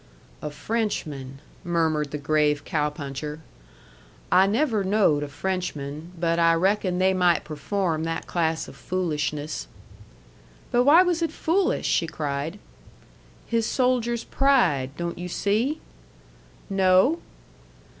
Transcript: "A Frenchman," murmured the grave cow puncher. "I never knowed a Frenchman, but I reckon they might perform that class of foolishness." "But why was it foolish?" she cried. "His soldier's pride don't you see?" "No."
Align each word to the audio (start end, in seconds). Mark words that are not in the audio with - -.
"A 0.41 0.49
Frenchman," 0.49 1.41
murmured 1.63 2.09
the 2.09 2.17
grave 2.17 2.65
cow 2.65 2.89
puncher. 2.89 3.39
"I 4.31 4.47
never 4.47 4.83
knowed 4.83 5.21
a 5.21 5.27
Frenchman, 5.27 6.11
but 6.19 6.39
I 6.39 6.55
reckon 6.55 6.97
they 6.97 7.13
might 7.13 7.43
perform 7.43 8.03
that 8.05 8.25
class 8.25 8.67
of 8.67 8.75
foolishness." 8.75 9.67
"But 10.71 10.85
why 10.85 11.03
was 11.03 11.21
it 11.21 11.31
foolish?" 11.31 11.85
she 11.85 12.07
cried. 12.07 12.57
"His 13.45 13.67
soldier's 13.67 14.23
pride 14.23 14.89
don't 14.97 15.19
you 15.19 15.27
see?" 15.27 15.79
"No." 16.67 17.19